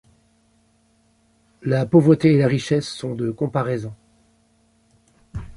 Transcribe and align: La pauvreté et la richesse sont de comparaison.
La 1.61 1.85
pauvreté 1.85 2.33
et 2.33 2.37
la 2.39 2.47
richesse 2.47 2.87
sont 2.87 3.13
de 3.13 3.29
comparaison. 3.29 3.93